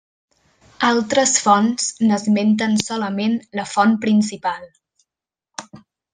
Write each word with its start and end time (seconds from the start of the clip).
Altres 0.87 1.33
fonts 1.47 1.89
n'esmenten 2.11 2.73
solament 2.85 3.37
la 3.61 3.67
font 3.75 3.95
principal. 4.07 4.69